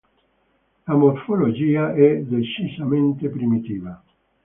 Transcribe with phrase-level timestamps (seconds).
[0.87, 4.03] La morfologia è decisamente primitiva.